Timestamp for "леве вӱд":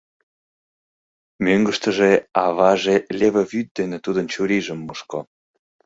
3.19-3.67